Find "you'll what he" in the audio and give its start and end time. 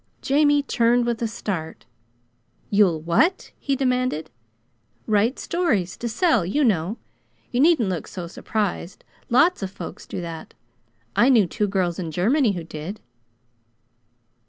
2.71-3.75